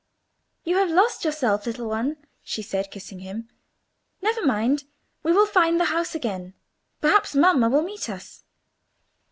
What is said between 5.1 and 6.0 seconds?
we will find the